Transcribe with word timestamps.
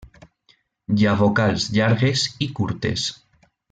Hi 0.95 1.05
ha 1.05 1.13
vocals 1.21 1.69
llargues 1.77 2.27
i 2.49 2.53
curtes. 2.63 3.09